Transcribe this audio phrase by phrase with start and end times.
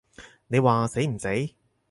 [0.47, 1.27] 你話死唔死？